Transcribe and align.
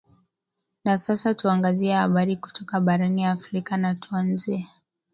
na 0.85 0.97
sasa 0.97 1.33
tuangazie 1.33 1.93
habari 1.95 2.37
kutoka 2.37 2.79
barani 2.81 3.25
afrika 3.25 3.77
na 3.77 3.95
tuanzie 3.95 4.67